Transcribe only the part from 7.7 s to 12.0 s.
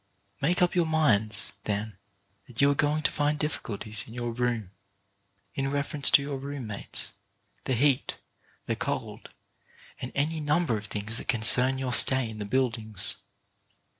heat, the cold, and any number of things that concern your